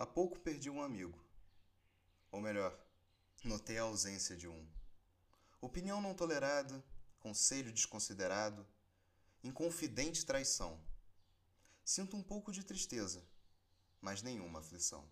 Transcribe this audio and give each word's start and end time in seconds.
Há 0.00 0.06
pouco 0.06 0.38
perdi 0.38 0.70
um 0.70 0.80
amigo. 0.80 1.18
Ou 2.30 2.40
melhor, 2.40 2.72
notei 3.42 3.78
a 3.78 3.82
ausência 3.82 4.36
de 4.36 4.46
um. 4.46 4.64
Opinião 5.60 6.00
não 6.00 6.14
tolerada, 6.14 6.84
conselho 7.18 7.72
desconsiderado, 7.72 8.64
inconfidente 9.42 10.24
traição. 10.24 10.80
Sinto 11.84 12.16
um 12.16 12.22
pouco 12.22 12.52
de 12.52 12.62
tristeza, 12.62 13.26
mas 14.00 14.22
nenhuma 14.22 14.60
aflição. 14.60 15.04